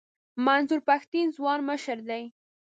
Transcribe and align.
منظور 0.45 0.81
پښتین 0.89 1.27
ځوان 1.37 1.59
مشر 1.69 1.97
دی. 2.09 2.23